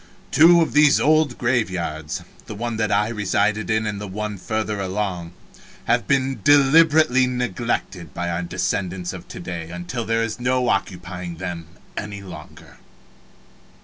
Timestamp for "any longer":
11.95-12.79